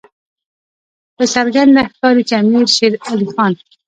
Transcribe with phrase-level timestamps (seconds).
[1.15, 3.53] په څرګنده ښکاري چې امیر شېر علي خان.